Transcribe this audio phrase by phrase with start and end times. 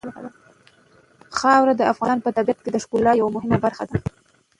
[1.37, 3.97] خاوره د افغانستان د طبیعت د ښکلا یوه مهمه برخه ده.